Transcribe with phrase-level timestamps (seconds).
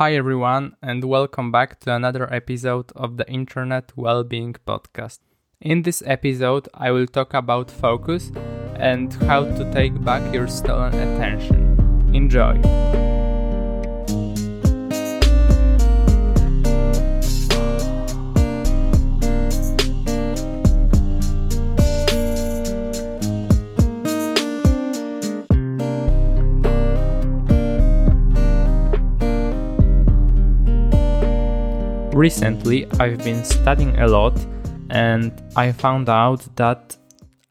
[0.00, 5.18] Hi, everyone, and welcome back to another episode of the Internet Wellbeing Podcast.
[5.60, 8.32] In this episode, I will talk about focus
[8.76, 12.14] and how to take back your stolen attention.
[12.14, 12.99] Enjoy!
[32.20, 34.38] Recently, I've been studying a lot
[34.90, 36.98] and I found out that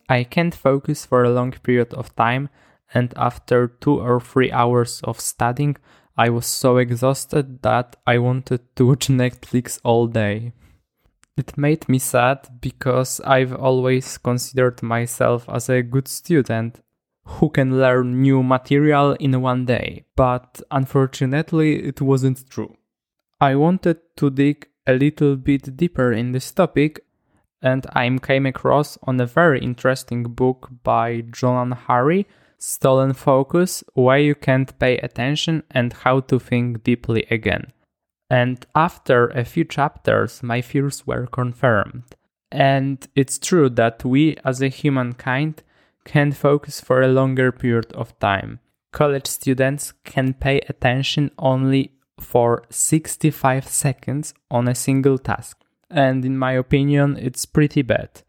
[0.07, 2.49] I can't focus for a long period of time.
[2.93, 5.77] And after two or three hours of studying,
[6.15, 10.53] I was so exhausted that I wanted to watch Netflix all day.
[11.35, 16.79] It made me sad because I've always considered myself as a good student
[17.25, 22.75] who can learn new material in one day, but unfortunately, it wasn't true.
[23.41, 27.05] I wanted to dig a little bit deeper in this topic
[27.61, 34.17] and I came across on a very interesting book by Johann Hari, Stolen Focus, Why
[34.17, 37.71] You Can't Pay Attention and How to Think Deeply Again.
[38.29, 42.15] And after a few chapters, my fears were confirmed.
[42.51, 45.63] And it's true that we as a humankind
[46.05, 48.59] can focus for a longer period of time.
[48.91, 55.57] College students can pay attention only for 65 seconds on a single task.
[55.89, 58.21] And in my opinion, it's pretty bad.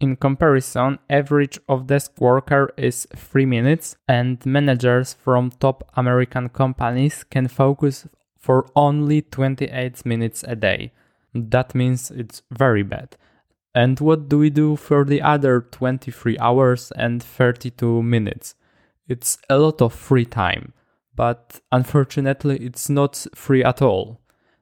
[0.00, 7.24] In comparison, average of desk worker is 3 minutes and managers from top American companies
[7.24, 10.92] can focus for only 28 minutes a day.
[11.32, 13.16] That means it's very bad.
[13.74, 18.54] And what do we do for the other 23 hours and 32 minutes?
[19.08, 20.72] It's a lot of free time
[21.14, 24.20] but unfortunately it's not free at all,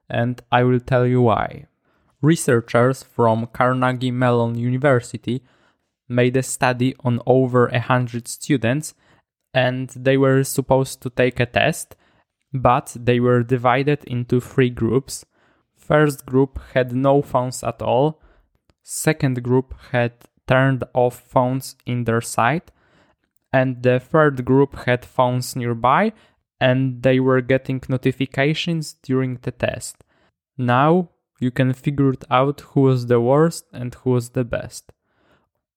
[0.09, 1.67] and I will tell you why.
[2.23, 5.43] Researchers from Carnegie Mellon University
[6.09, 8.95] made a study on over a hundred students,
[9.55, 11.97] and they were supposed to take a test,
[12.53, 15.25] but they were divided into three groups.
[15.77, 18.21] First group had no phones at all,
[18.83, 20.13] second group had
[20.47, 22.73] turned off phones in their sight,
[23.53, 26.13] and the third group had phones nearby
[26.61, 30.05] and they were getting notifications during the test.
[30.59, 31.09] Now
[31.41, 34.93] you can figure out who was the worst and who was the best.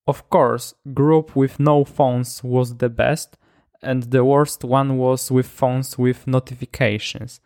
[0.06, 3.38] Of course, group with no phones was the best,
[3.82, 7.40] and the worst one was with phones with notifications.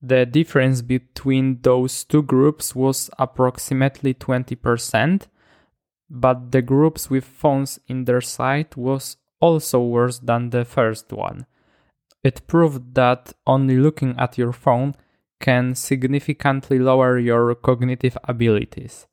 [0.00, 5.26] The difference between those two groups was approximately 20%,
[6.08, 11.44] but the groups with phones in their sight was also worse than the first one.
[12.22, 14.94] It proved that only looking at your phone
[15.40, 19.06] can significantly lower your cognitive abilities.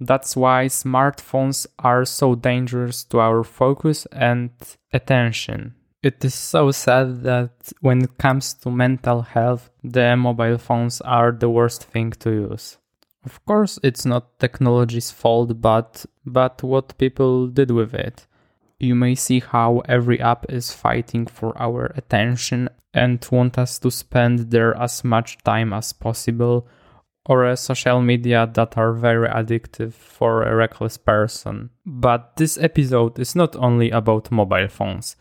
[0.00, 4.50] That's why smartphones are so dangerous to our focus and
[4.92, 5.74] attention.
[6.02, 11.32] It is so sad that when it comes to mental health, the mobile phones are
[11.32, 12.78] the worst thing to use.
[13.24, 18.26] Of course, it's not technology's fault, but but what people did with it
[18.78, 23.90] you may see how every app is fighting for our attention and want us to
[23.90, 26.66] spend there as much time as possible,
[27.26, 31.70] or social media that are very addictive for a reckless person.
[31.84, 35.16] But this episode is not only about mobile phones.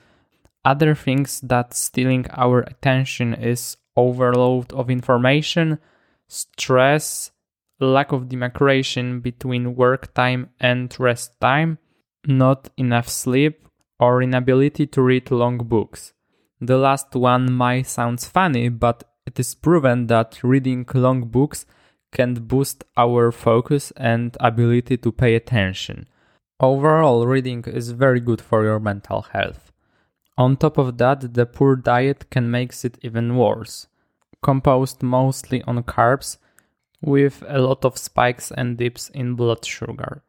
[0.65, 5.79] Other things that stealing our attention is overload of information,
[6.27, 7.31] stress,
[7.79, 11.79] lack of demarcation between work time and rest time,
[12.25, 13.67] not enough sleep,
[13.99, 16.13] or inability to read long books.
[16.59, 21.65] The last one might sound funny, but it is proven that reading long books
[22.11, 26.07] can boost our focus and ability to pay attention.
[26.59, 29.71] Overall, reading is very good for your mental health.
[30.37, 33.87] On top of that, the poor diet can make it even worse.
[34.41, 36.37] Composed mostly on carbs,
[37.01, 40.23] with a lot of spikes and dips in blood sugar.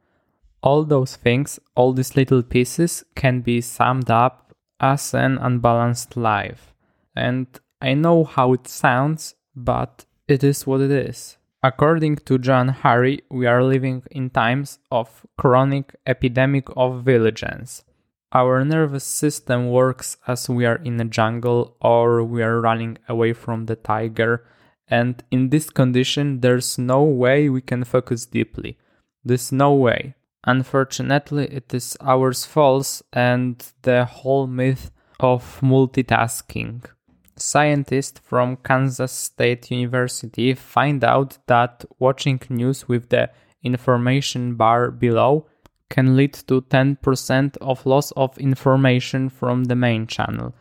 [0.65, 6.73] All those things, all these little pieces, can be summed up as an unbalanced life.
[7.15, 7.47] And
[7.83, 11.37] I know how it sounds, but it is what it is.
[11.63, 17.85] According to Johann Hari, we are living in times of chronic epidemic of vigilance.
[18.33, 23.35] Our nervous system works as we are in a jungle or we are running away
[23.35, 24.47] from the tiger,
[24.89, 28.79] and in this condition, there's no way we can focus deeply.
[29.25, 30.15] There's no way.
[30.47, 36.85] Unfortunately, it is ours false and the whole myth of multitasking.
[37.37, 43.31] Scientists from Kansas State University find out that watching news with the
[43.63, 45.47] information bar below
[45.89, 50.55] can lead to 10% of loss of information from the main channel.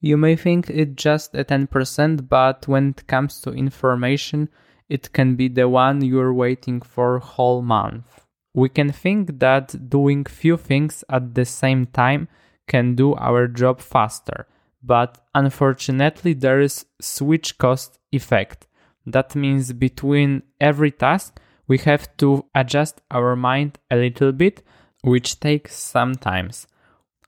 [0.00, 4.48] You may think it's just a 10%, but when it comes to information,
[4.88, 8.26] it can be the one you're waiting for whole month.
[8.54, 12.28] We can think that doing few things at the same time
[12.68, 14.46] can do our job faster,
[14.82, 18.66] but unfortunately there is switch cost effect.
[19.06, 24.62] That means between every task we have to adjust our mind a little bit,
[25.02, 26.50] which takes some time.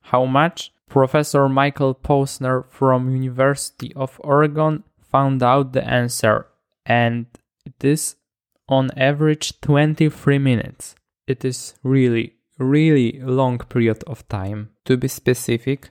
[0.02, 0.72] How much?
[0.88, 6.46] Professor Michael Posner from University of Oregon found out the answer
[6.84, 7.26] and
[7.64, 8.16] it is
[8.68, 10.94] on average 23 minutes.
[11.26, 14.70] It is really really long period of time.
[14.84, 15.90] To be specific,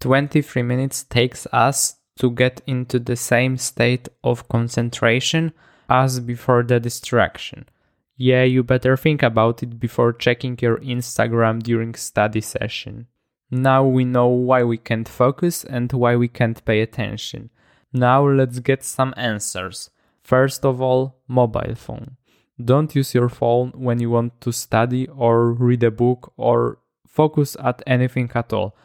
[0.00, 5.52] 23 minutes takes us to get into the same state of concentration
[5.88, 7.68] as before the distraction.
[8.16, 13.08] Yeah, you better think about it before checking your Instagram during study session.
[13.50, 17.50] Now we know why we can't focus and why we can't pay attention.
[17.92, 19.90] Now let's get some answers.
[20.22, 22.16] First of all, mobile phone.
[22.62, 27.56] Don't use your phone when you want to study or read a book or focus
[27.62, 28.76] at anything at all.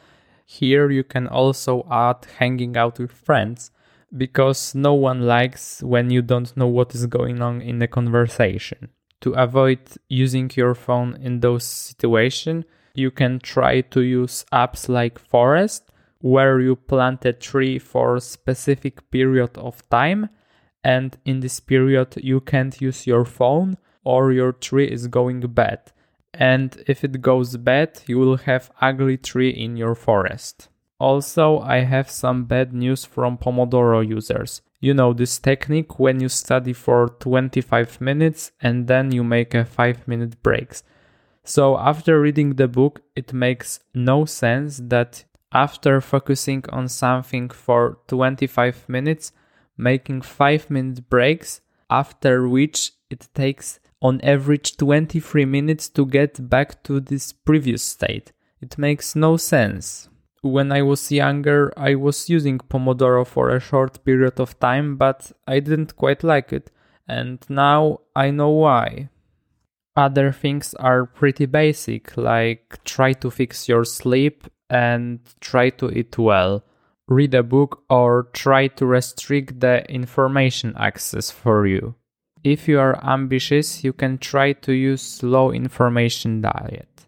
[0.45, 3.71] Here you can also add hanging out with friends
[4.15, 8.89] because no one likes when you don't know what is going on in a conversation.
[9.21, 15.19] To avoid using your phone in those situations, you can try to use apps like
[15.19, 20.29] Forest where you plant a tree for a specific period of time
[20.83, 25.91] and in this period you can't use your phone or your tree is going bad.
[26.33, 30.69] And if it goes bad, you will have ugly tree in your forest.
[30.99, 34.61] Also, I have some bad news from Pomodoro users.
[34.81, 39.65] You know this technique when you study for 25 minutes and then you make a
[39.65, 40.83] 5 minute breaks.
[41.43, 47.97] So after reading the book, it makes no sense that after focusing on something for
[48.07, 49.31] 25 minutes,
[49.79, 56.83] making 5 minute breaks, after which it takes on average 23 minutes to get back
[56.83, 58.31] to this previous state.
[58.61, 60.09] It makes no sense.
[60.41, 65.31] When I was younger, I was using Pomodoro for a short period of time, but
[65.47, 66.71] I didn't quite like it,
[67.07, 69.09] and now I know why.
[69.95, 76.17] Other things are pretty basic, like try to fix your sleep and try to eat
[76.17, 76.63] well
[77.09, 81.95] read a book, or try to restrict the information access for you.
[82.43, 87.05] If you are ambitious, you can try to use low information diet.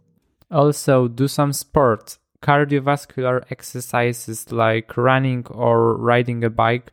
[0.49, 2.17] Also, do some sport.
[2.41, 6.91] Cardiovascular exercises like running or riding a bike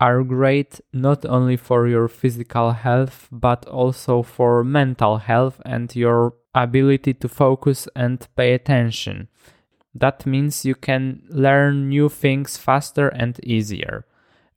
[0.00, 6.34] are great not only for your physical health but also for mental health and your
[6.54, 9.28] ability to focus and pay attention.
[9.98, 14.04] That means you can learn new things faster and easier.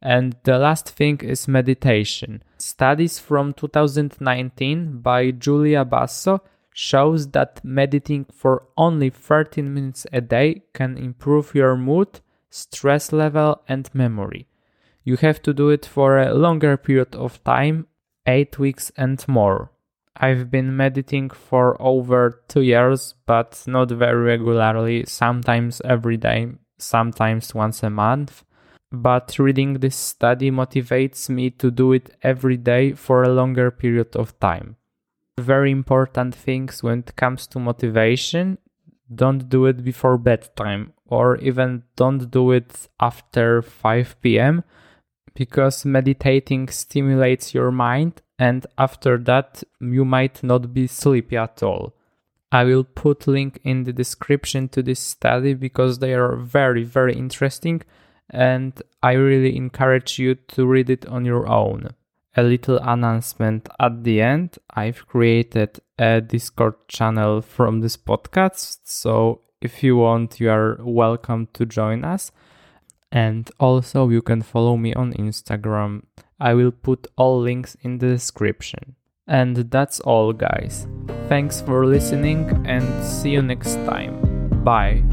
[0.01, 2.43] And the last thing is meditation.
[2.57, 6.41] Studies from 2019 by Julia Basso
[6.73, 13.61] shows that meditating for only 13 minutes a day can improve your mood, stress level
[13.67, 14.47] and memory.
[15.03, 17.88] You have to do it for a longer period of time,
[18.25, 19.71] 8 weeks and more.
[20.15, 27.56] I've been meditating for over two years, but not very regularly, sometimes every day, sometimes
[27.56, 28.44] once a month.
[28.91, 34.15] But reading this study motivates me to do it every day for a longer period
[34.18, 34.75] of time.
[35.39, 38.58] Very important things when it comes to motivation
[39.13, 44.63] don't do it before bedtime, or even don't do it after 5 pm,
[45.34, 51.93] because meditating stimulates your mind and after that you might not be sleepy at all.
[52.51, 57.13] I will put link in the description to this study because they are very very
[57.13, 57.83] interesting
[58.31, 61.89] and I really encourage you to read it on your own.
[62.36, 64.57] A little announcement at the end.
[64.74, 71.50] I've created a Discord channel from this podcast, so if you want, you are welcome
[71.53, 72.31] to join us.
[73.12, 76.03] And also, you can follow me on Instagram
[76.41, 78.95] I will put all links in the description.
[79.27, 80.88] And that's all, guys.
[81.29, 84.50] Thanks for listening and see you next time.
[84.63, 85.03] Bye.